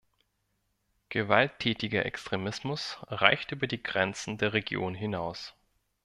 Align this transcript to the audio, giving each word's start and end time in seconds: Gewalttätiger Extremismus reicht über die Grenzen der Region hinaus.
Gewalttätiger 1.09 2.07
Extremismus 2.07 2.97
reicht 3.09 3.51
über 3.51 3.67
die 3.67 3.83
Grenzen 3.83 4.39
der 4.39 4.53
Region 4.53 4.95
hinaus. 4.95 5.53